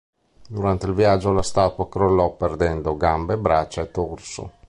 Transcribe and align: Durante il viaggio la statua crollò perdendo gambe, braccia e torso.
Durante 0.49 0.87
il 0.87 0.95
viaggio 0.95 1.31
la 1.31 1.43
statua 1.43 1.87
crollò 1.87 2.33
perdendo 2.35 2.97
gambe, 2.97 3.37
braccia 3.37 3.83
e 3.83 3.91
torso. 3.91 4.53